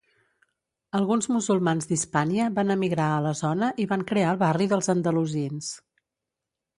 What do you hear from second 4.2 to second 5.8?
el barri dels Andalusins.